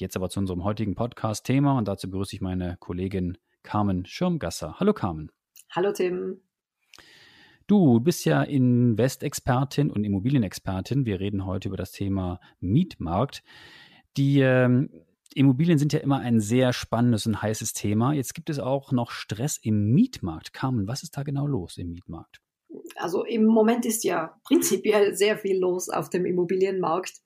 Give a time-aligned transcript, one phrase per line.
[0.00, 4.76] Jetzt aber zu unserem heutigen Podcast-Thema und dazu begrüße ich meine Kollegin Carmen Schirmgasser.
[4.80, 5.30] Hallo Carmen.
[5.72, 6.40] Hallo Tim.
[7.66, 11.04] Du bist ja Investexpertin und Immobilienexpertin.
[11.04, 13.42] Wir reden heute über das Thema Mietmarkt.
[14.16, 14.88] Die ähm,
[15.34, 18.14] Immobilien sind ja immer ein sehr spannendes und heißes Thema.
[18.14, 20.54] Jetzt gibt es auch noch Stress im Mietmarkt.
[20.54, 22.40] Carmen, was ist da genau los im Mietmarkt?
[22.96, 27.20] Also im Moment ist ja prinzipiell sehr viel los auf dem Immobilienmarkt.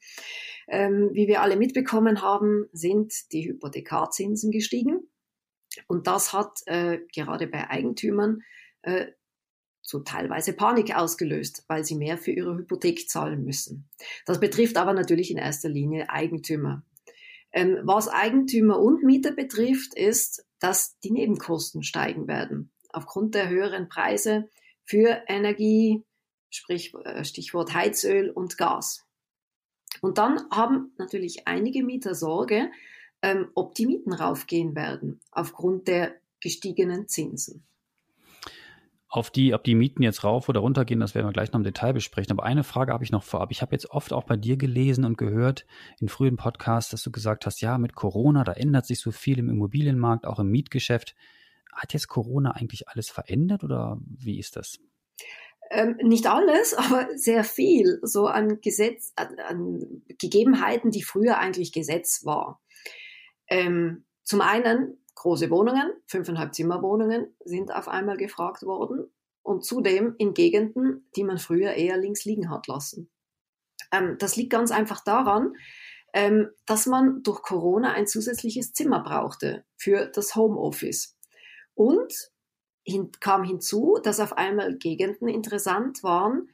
[0.68, 5.08] Ähm, wie wir alle mitbekommen haben, sind die Hypothekarzinsen gestiegen.
[5.86, 8.42] Und das hat äh, gerade bei Eigentümern
[8.82, 9.06] äh,
[9.82, 13.88] so teilweise Panik ausgelöst, weil sie mehr für ihre Hypothek zahlen müssen.
[14.24, 16.82] Das betrifft aber natürlich in erster Linie Eigentümer.
[17.52, 22.72] Ähm, was Eigentümer und Mieter betrifft, ist, dass die Nebenkosten steigen werden.
[22.90, 24.48] Aufgrund der höheren Preise
[24.84, 26.04] für Energie,
[26.50, 29.03] sprich äh, Stichwort Heizöl und Gas.
[30.00, 32.70] Und dann haben natürlich einige Mieter Sorge,
[33.22, 37.64] ähm, ob die Mieten raufgehen werden aufgrund der gestiegenen Zinsen.
[39.08, 41.60] Auf die, ob die Mieten jetzt rauf oder runter gehen, das werden wir gleich noch
[41.60, 42.32] im Detail besprechen.
[42.32, 43.52] Aber eine Frage habe ich noch vorab.
[43.52, 45.66] Ich habe jetzt oft auch bei dir gelesen und gehört
[46.00, 49.38] in frühen Podcasts, dass du gesagt hast, ja, mit Corona, da ändert sich so viel
[49.38, 51.14] im Immobilienmarkt, auch im Mietgeschäft.
[51.72, 54.80] Hat jetzt Corona eigentlich alles verändert oder wie ist das?
[55.70, 61.72] Ähm, nicht alles, aber sehr viel so an Gesetz, an, an Gegebenheiten, die früher eigentlich
[61.72, 62.60] Gesetz war.
[63.48, 69.10] Ähm, zum einen große Wohnungen, fünfeinhalb Zimmerwohnungen sind auf einmal gefragt worden
[69.42, 73.10] und zudem in Gegenden, die man früher eher links liegen hat lassen.
[73.92, 75.52] Ähm, das liegt ganz einfach daran,
[76.12, 81.16] ähm, dass man durch Corona ein zusätzliches Zimmer brauchte für das Homeoffice.
[81.74, 82.32] Und
[82.84, 86.50] hin, kam hinzu, dass auf einmal Gegenden interessant waren,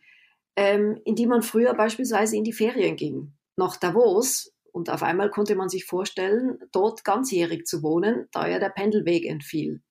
[0.56, 3.32] ähm, in die man früher beispielsweise in die Ferien ging.
[3.56, 4.52] Nach Davos.
[4.72, 9.26] Und auf einmal konnte man sich vorstellen, dort ganzjährig zu wohnen, da ja der Pendelweg
[9.26, 9.82] entfiel.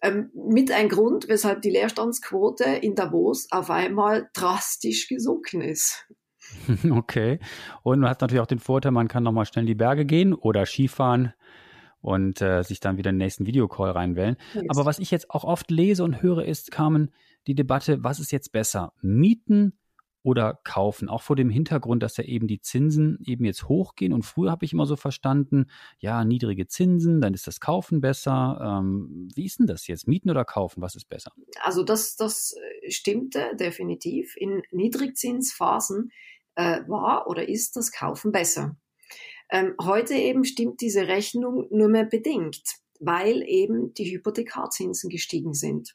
[0.00, 6.06] Ähm, mit ein Grund, weshalb die Leerstandsquote in Davos auf einmal drastisch gesunken ist.
[6.90, 7.38] Okay.
[7.82, 10.34] Und man hat natürlich auch den Vorteil, man kann nochmal schnell in die Berge gehen
[10.34, 11.32] oder Skifahren
[12.04, 14.36] und äh, sich dann wieder den nächsten Videocall reinwählen.
[14.52, 14.64] Yes.
[14.68, 17.10] Aber was ich jetzt auch oft lese und höre, ist, Carmen,
[17.46, 18.92] die Debatte, was ist jetzt besser?
[19.00, 19.78] Mieten
[20.22, 21.08] oder kaufen?
[21.08, 24.12] Auch vor dem Hintergrund, dass ja eben die Zinsen eben jetzt hochgehen.
[24.12, 25.64] Und früher habe ich immer so verstanden,
[25.98, 28.82] ja, niedrige Zinsen, dann ist das Kaufen besser.
[28.82, 30.06] Ähm, wie ist denn das jetzt?
[30.06, 30.82] Mieten oder kaufen?
[30.82, 31.32] Was ist besser?
[31.62, 34.36] Also das, das äh, stimmte definitiv.
[34.36, 36.10] In Niedrigzinsphasen
[36.54, 38.76] äh, war oder ist das Kaufen besser.
[39.50, 42.62] Ähm, heute eben stimmt diese Rechnung nur mehr bedingt,
[43.00, 45.94] weil eben die Hypothekarzinsen gestiegen sind.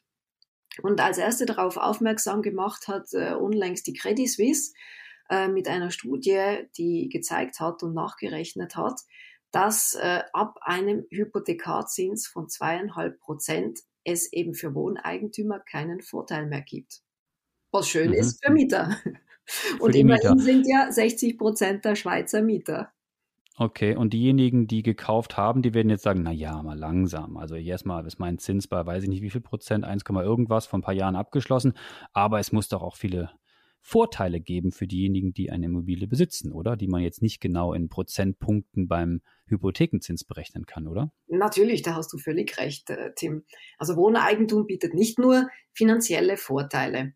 [0.82, 4.72] Und als erste darauf aufmerksam gemacht hat äh, unlängst die Credit Suisse
[5.28, 9.00] äh, mit einer Studie, die gezeigt hat und nachgerechnet hat,
[9.50, 16.62] dass äh, ab einem Hypothekarzins von zweieinhalb Prozent es eben für Wohneigentümer keinen Vorteil mehr
[16.62, 17.02] gibt.
[17.72, 18.14] Was schön mhm.
[18.14, 18.96] ist für Mieter.
[19.44, 20.44] Für und immerhin Mieter.
[20.44, 22.92] sind ja 60 Prozent der Schweizer Mieter.
[23.62, 27.36] Okay, und diejenigen, die gekauft haben, die werden jetzt sagen, na ja, mal langsam.
[27.36, 30.78] Also erstmal ist mein Zins bei, weiß ich nicht wie viel Prozent, 1, irgendwas vor
[30.78, 31.74] ein paar Jahren abgeschlossen.
[32.14, 33.30] Aber es muss doch auch viele
[33.82, 36.74] Vorteile geben für diejenigen, die eine Immobilie besitzen, oder?
[36.74, 41.12] Die man jetzt nicht genau in Prozentpunkten beim Hypothekenzins berechnen kann, oder?
[41.26, 43.44] Natürlich, da hast du völlig recht, äh, Tim.
[43.76, 47.12] Also Wohneigentum bietet nicht nur finanzielle Vorteile.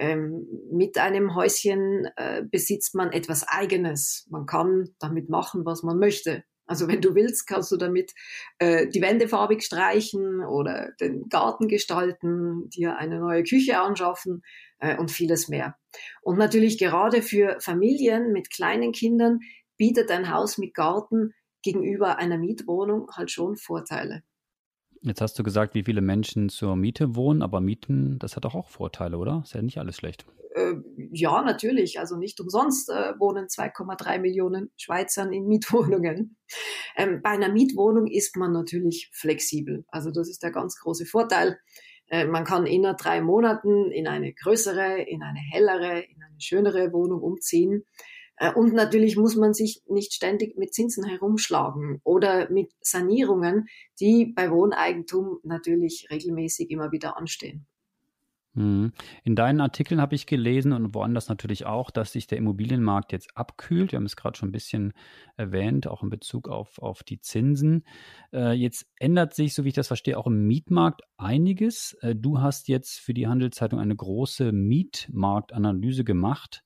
[0.00, 4.26] Ähm, mit einem Häuschen äh, besitzt man etwas Eigenes.
[4.30, 6.42] Man kann damit machen, was man möchte.
[6.66, 8.14] Also wenn du willst, kannst du damit
[8.58, 14.42] äh, die Wände farbig streichen oder den Garten gestalten, dir eine neue Küche anschaffen
[14.78, 15.76] äh, und vieles mehr.
[16.22, 19.40] Und natürlich gerade für Familien mit kleinen Kindern
[19.76, 24.22] bietet ein Haus mit Garten gegenüber einer Mietwohnung halt schon Vorteile.
[25.02, 28.54] Jetzt hast du gesagt, wie viele Menschen zur Miete wohnen, aber Mieten, das hat doch
[28.54, 29.40] auch Vorteile, oder?
[29.44, 30.26] Ist ja nicht alles schlecht.
[30.54, 30.74] Äh,
[31.12, 31.98] ja, natürlich.
[31.98, 36.36] Also nicht umsonst äh, wohnen 2,3 Millionen Schweizern in Mietwohnungen.
[36.96, 39.84] Ähm, bei einer Mietwohnung ist man natürlich flexibel.
[39.88, 41.58] Also das ist der ganz große Vorteil.
[42.08, 46.92] Äh, man kann innerhalb drei Monaten in eine größere, in eine hellere, in eine schönere
[46.92, 47.84] Wohnung umziehen.
[48.40, 53.68] Äh, und natürlich muss man sich nicht ständig mit Zinsen herumschlagen oder mit Sanierungen,
[54.00, 57.66] die bei Wohneigentum natürlich regelmäßig immer wieder anstehen.
[58.54, 58.92] Mhm.
[59.22, 63.36] In deinen Artikeln habe ich gelesen und woanders natürlich auch, dass sich der Immobilienmarkt jetzt
[63.36, 63.92] abkühlt.
[63.92, 64.92] Wir haben es gerade schon ein bisschen
[65.36, 67.84] erwähnt, auch in Bezug auf, auf die Zinsen.
[68.32, 71.92] Äh, jetzt ändert sich, so wie ich das verstehe, auch im Mietmarkt einiges.
[72.00, 76.64] Äh, du hast jetzt für die Handelszeitung eine große Mietmarktanalyse gemacht.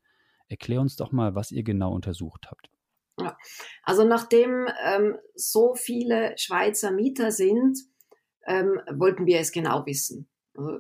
[0.49, 2.71] Erklär uns doch mal, was ihr genau untersucht habt.
[3.19, 3.37] Ja.
[3.83, 7.79] Also nachdem ähm, so viele Schweizer Mieter sind,
[8.47, 10.29] ähm, wollten wir es genau wissen.
[10.57, 10.79] Also,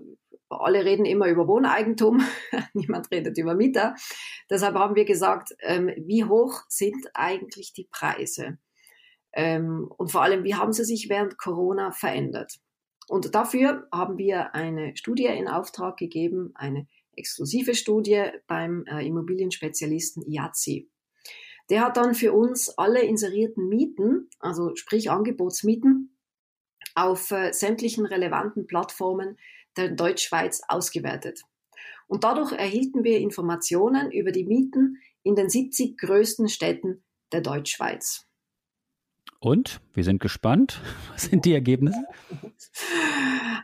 [0.51, 2.23] alle reden immer über Wohneigentum,
[2.75, 3.95] niemand redet über Mieter.
[4.51, 8.59] Deshalb haben wir gesagt, ähm, wie hoch sind eigentlich die Preise?
[9.33, 12.61] Ähm, und vor allem, wie haben sie sich während Corona verändert?
[13.09, 20.23] Und dafür haben wir eine Studie in Auftrag gegeben, eine exklusive Studie beim äh, Immobilienspezialisten
[20.23, 20.89] IAZI.
[21.71, 26.19] Der hat dann für uns alle inserierten Mieten, also sprich Angebotsmieten,
[26.95, 29.39] auf äh, sämtlichen relevanten Plattformen
[29.77, 31.43] der Deutschschweiz ausgewertet.
[32.07, 37.03] Und dadurch erhielten wir Informationen über die Mieten in den 70 größten Städten
[37.33, 38.27] der Deutschschweiz.
[39.45, 40.81] Und wir sind gespannt.
[41.13, 42.03] Was sind die Ergebnisse?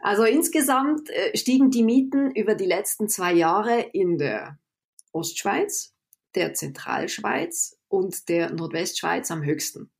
[0.03, 4.59] Also insgesamt äh, stiegen die Mieten über die letzten zwei Jahre in der
[5.12, 5.94] Ostschweiz,
[6.35, 9.91] der Zentralschweiz und der Nordwestschweiz am höchsten.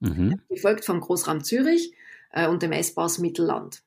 [0.00, 0.42] Mhm.
[0.50, 1.94] Gefolgt vom Großraum Zürich
[2.30, 3.82] äh, und dem S-Bars Mittelland.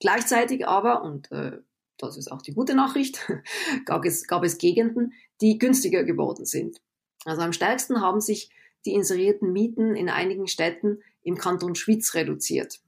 [0.00, 1.58] Gleichzeitig aber, und äh,
[1.96, 3.30] das ist auch die gute Nachricht,
[3.84, 6.80] gab es, gab es Gegenden, die günstiger geworden sind.
[7.24, 8.50] Also am stärksten haben sich
[8.84, 12.80] die inserierten Mieten in einigen Städten im Kanton Schwyz reduziert.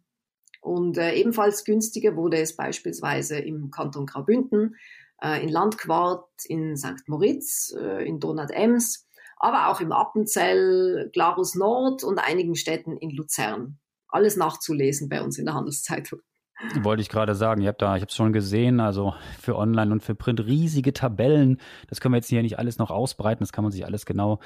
[0.60, 4.76] Und äh, ebenfalls günstiger wurde es beispielsweise im Kanton Graubünden,
[5.22, 7.06] äh, in Landquart, in St.
[7.06, 9.06] Moritz, äh, in Donat-Ems,
[9.36, 13.78] aber auch im Appenzell, Glarus Nord und einigen Städten in Luzern.
[14.08, 16.20] Alles nachzulesen bei uns in der Handelszeitung.
[16.82, 19.92] Wollte ich gerade sagen, ihr habt da, ich habe es schon gesehen, also für Online
[19.92, 21.60] und für Print riesige Tabellen.
[21.88, 24.38] Das können wir jetzt hier nicht alles noch ausbreiten, das kann man sich alles genau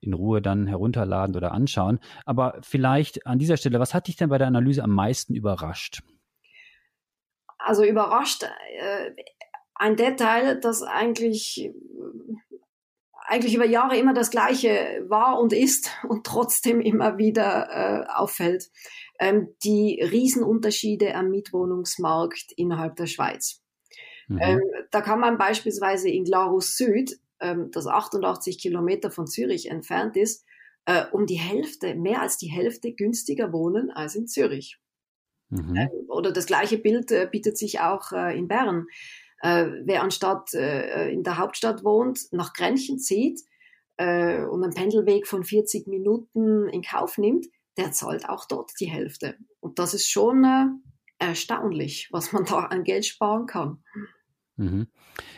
[0.00, 2.00] in Ruhe dann herunterladen oder anschauen.
[2.26, 6.02] Aber vielleicht an dieser Stelle, was hat dich denn bei der Analyse am meisten überrascht?
[7.58, 9.10] Also überrascht äh,
[9.74, 11.72] ein Detail, das eigentlich
[13.24, 18.70] eigentlich über Jahre immer das Gleiche war und ist und trotzdem immer wieder äh, auffällt
[19.22, 23.62] ähm, die Riesenunterschiede am Mietwohnungsmarkt innerhalb der Schweiz.
[24.26, 24.38] Mhm.
[24.42, 24.60] Ähm,
[24.90, 30.44] da kann man beispielsweise in Glarus Süd, ähm, das 88 Kilometer von Zürich entfernt ist,
[30.86, 34.80] äh, um die Hälfte, mehr als die Hälfte günstiger wohnen als in Zürich.
[35.50, 35.76] Mhm.
[35.76, 38.86] Äh, oder das gleiche Bild äh, bietet sich auch äh, in Bern.
[39.40, 43.40] Äh, wer anstatt äh, in der Hauptstadt wohnt, nach Grenchen zieht
[43.98, 47.46] und einen Pendelweg von 40 Minuten in Kauf nimmt,
[47.76, 49.36] der zahlt auch dort die Hälfte.
[49.60, 50.66] Und das ist schon äh,
[51.18, 53.82] erstaunlich, was man da an Geld sparen kann.
[54.56, 54.88] Mhm.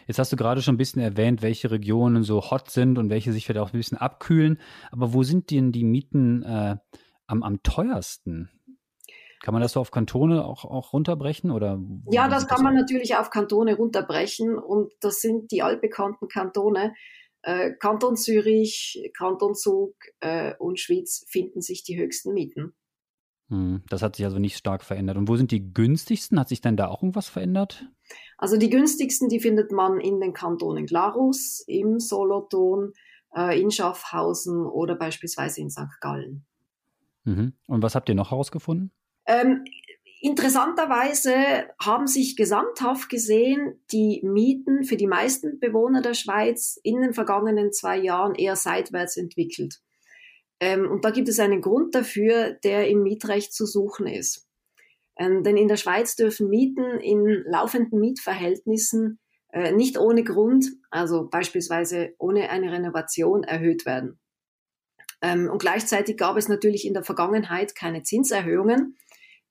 [0.06, 3.32] Jetzt hast du gerade schon ein bisschen erwähnt, welche Regionen so hot sind und welche
[3.32, 4.60] sich vielleicht auch ein bisschen abkühlen.
[4.90, 6.76] Aber wo sind denn die Mieten äh,
[7.26, 8.50] am, am teuersten?
[9.42, 11.50] Kann man das so auf Kantone auch, auch runterbrechen?
[11.50, 11.78] Oder
[12.10, 14.58] ja, das kann das man natürlich auf Kantone runterbrechen.
[14.58, 16.94] Und das sind die altbekannten Kantone,
[17.44, 22.74] äh, Kanton Zürich, Kanton Zug äh, und Schweiz finden sich die höchsten Mieten.
[23.50, 25.18] Hm, das hat sich also nicht stark verändert.
[25.18, 26.40] Und wo sind die günstigsten?
[26.40, 27.86] Hat sich denn da auch irgendwas verändert?
[28.38, 32.92] Also die günstigsten, die findet man in den Kantonen Glarus, im Solothurn,
[33.36, 36.00] äh, in Schaffhausen oder beispielsweise in St.
[36.00, 36.46] Gallen.
[37.24, 37.52] Mhm.
[37.66, 38.90] Und was habt ihr noch herausgefunden?
[39.26, 39.64] Ähm,
[40.24, 47.12] Interessanterweise haben sich gesamthaft gesehen die Mieten für die meisten Bewohner der Schweiz in den
[47.12, 49.82] vergangenen zwei Jahren eher seitwärts entwickelt.
[50.60, 54.48] Ähm, und da gibt es einen Grund dafür, der im Mietrecht zu suchen ist.
[55.18, 59.20] Ähm, denn in der Schweiz dürfen Mieten in laufenden Mietverhältnissen
[59.52, 64.18] äh, nicht ohne Grund, also beispielsweise ohne eine Renovation, erhöht werden.
[65.20, 68.96] Ähm, und gleichzeitig gab es natürlich in der Vergangenheit keine Zinserhöhungen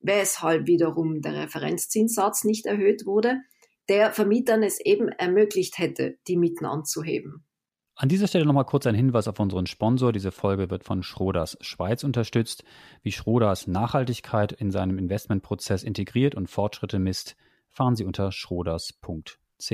[0.03, 3.37] weshalb wiederum der Referenzzinssatz nicht erhöht wurde,
[3.89, 7.45] der Vermietern es eben ermöglicht hätte, die Mieten anzuheben.
[7.95, 10.11] An dieser Stelle nochmal kurz ein Hinweis auf unseren Sponsor.
[10.11, 12.63] Diese Folge wird von Schroders Schweiz unterstützt.
[13.03, 17.35] Wie Schroders Nachhaltigkeit in seinem Investmentprozess integriert und Fortschritte misst,
[17.69, 19.73] fahren Sie unter schroders.ch.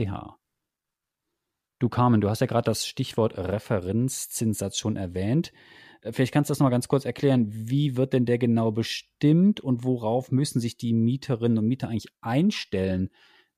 [1.80, 5.54] Du Carmen, du hast ja gerade das Stichwort Referenzzinssatz schon erwähnt.
[6.02, 7.48] Äh, vielleicht kannst du das noch mal ganz kurz erklären.
[7.50, 12.14] Wie wird denn der genau bestimmt und worauf müssen sich die Mieterinnen und Mieter eigentlich
[12.22, 13.10] einstellen,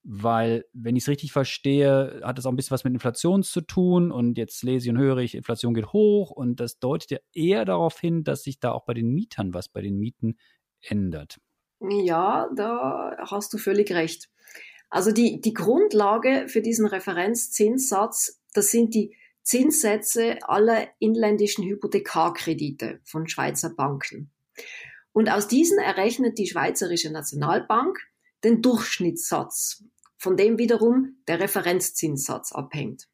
[0.04, 3.62] weil, wenn ich es richtig verstehe, hat es auch ein bisschen was mit Inflation zu
[3.62, 7.18] tun und jetzt lese ich und höre ich, Inflation geht hoch und das deutet ja
[7.34, 10.38] eher darauf hin, dass sich da auch bei den Mietern was bei den Mieten
[10.82, 11.40] ändert.
[11.80, 14.30] Ja, da hast du völlig recht.
[14.90, 23.28] Also die, die Grundlage für diesen Referenzzinssatz, das sind die Zinssätze aller inländischen Hypothekarkredite von
[23.28, 24.32] Schweizer Banken.
[25.14, 27.98] Und aus diesen errechnet die Schweizerische Nationalbank
[28.44, 29.84] den Durchschnittssatz,
[30.18, 33.08] von dem wiederum der Referenzzinssatz abhängt.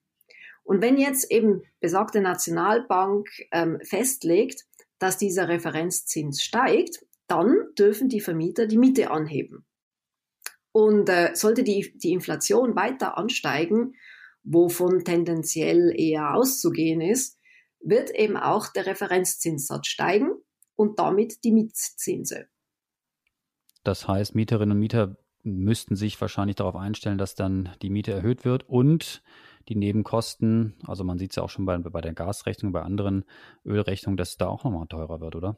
[0.63, 4.65] Und wenn jetzt eben besagte Nationalbank ähm, festlegt,
[4.99, 9.65] dass dieser Referenzzins steigt, dann dürfen die Vermieter die Miete anheben.
[10.71, 13.95] Und äh, sollte die, die Inflation weiter ansteigen,
[14.47, 17.39] wovon tendenziell eher auszugehen ist,
[17.81, 20.31] wird eben auch der Referenzzinssatz steigen
[20.75, 22.47] und damit die Mietzinse.
[23.83, 28.43] Das heißt, Mieterinnen und Mieter müssten sich wahrscheinlich darauf einstellen, dass dann die Miete erhöht
[28.43, 29.23] wird und
[29.69, 33.25] die Nebenkosten, also man sieht es ja auch schon bei, bei der Gasrechnung, bei anderen
[33.65, 35.57] Ölrechnungen, dass es da auch nochmal teurer wird, oder?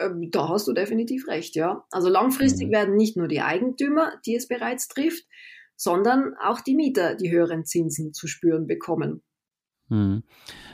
[0.00, 1.84] Ähm, da hast du definitiv recht, ja.
[1.90, 2.72] Also langfristig mhm.
[2.72, 5.24] werden nicht nur die Eigentümer, die es bereits trifft,
[5.78, 9.22] sondern auch die Mieter die höheren Zinsen zu spüren bekommen.
[9.88, 10.22] Hm.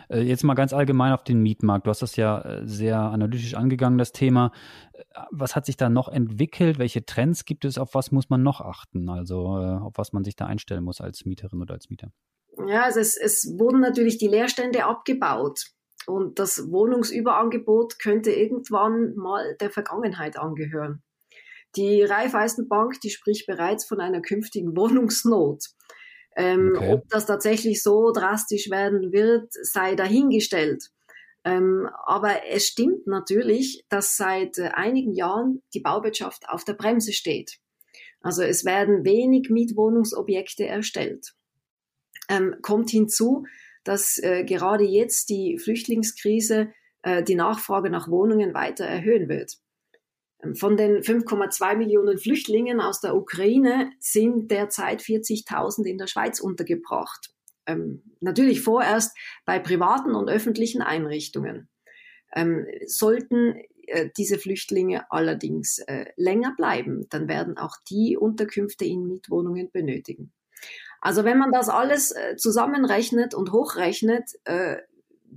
[0.08, 1.86] Jetzt mal ganz allgemein auf den Mietmarkt.
[1.86, 4.50] Du hast das ja äh, sehr analytisch angegangen, das Thema.
[4.92, 6.78] Äh, was hat sich da noch entwickelt?
[6.78, 7.78] Welche Trends gibt es?
[7.78, 9.08] Auf was muss man noch achten?
[9.08, 12.10] Also auf was man sich da einstellen muss als Mieterin oder als Mieter?
[12.66, 15.66] Ja, also es, es wurden natürlich die Leerstände abgebaut.
[16.06, 21.03] Und das Wohnungsüberangebot könnte irgendwann mal der Vergangenheit angehören.
[21.76, 25.64] Die Raiffeisenbank, die spricht bereits von einer künftigen Wohnungsnot.
[26.36, 26.92] Ähm, okay.
[26.94, 30.90] Ob das tatsächlich so drastisch werden wird, sei dahingestellt.
[31.44, 37.12] Ähm, aber es stimmt natürlich, dass seit äh, einigen Jahren die Bauwirtschaft auf der Bremse
[37.12, 37.58] steht.
[38.20, 41.34] Also es werden wenig Mietwohnungsobjekte erstellt.
[42.30, 43.44] Ähm, kommt hinzu,
[43.84, 49.58] dass äh, gerade jetzt die Flüchtlingskrise äh, die Nachfrage nach Wohnungen weiter erhöhen wird.
[50.54, 57.30] Von den 5,2 Millionen Flüchtlingen aus der Ukraine sind derzeit 40.000 in der Schweiz untergebracht.
[57.66, 61.68] Ähm, natürlich vorerst bei privaten und öffentlichen Einrichtungen.
[62.34, 63.54] Ähm, sollten
[63.86, 70.32] äh, diese Flüchtlinge allerdings äh, länger bleiben, dann werden auch die Unterkünfte in Mietwohnungen benötigen.
[71.00, 74.76] Also wenn man das alles äh, zusammenrechnet und hochrechnet, äh,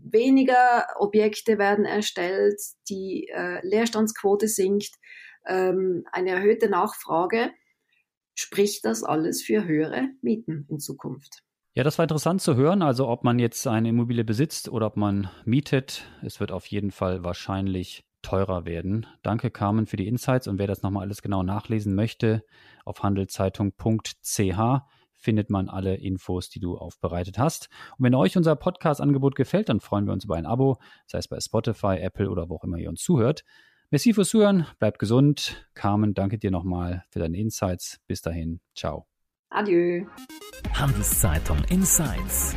[0.03, 4.95] weniger Objekte werden erstellt, die äh, Leerstandsquote sinkt,
[5.45, 7.51] ähm, eine erhöhte Nachfrage,
[8.35, 11.43] spricht das alles für höhere Mieten in Zukunft.
[11.73, 12.81] Ja, das war interessant zu hören.
[12.81, 16.91] Also ob man jetzt eine Immobilie besitzt oder ob man mietet, es wird auf jeden
[16.91, 19.05] Fall wahrscheinlich teurer werden.
[19.21, 20.47] Danke, Carmen, für die Insights.
[20.47, 22.43] Und wer das nochmal alles genau nachlesen möchte,
[22.83, 24.59] auf handelszeitung.ch
[25.17, 27.69] findet man alle Infos, die du aufbereitet hast.
[27.97, 31.27] Und wenn euch unser Podcast-Angebot gefällt, dann freuen wir uns über ein Abo, sei es
[31.27, 33.43] bei Spotify, Apple oder wo auch immer ihr uns zuhört.
[33.89, 35.65] Merci fürs Zuhören, bleibt gesund.
[35.73, 37.99] Carmen, danke dir nochmal für deine Insights.
[38.05, 39.07] Bis dahin, ciao.
[39.49, 40.05] Adieu.
[40.73, 42.55] Handelszeitung Insights.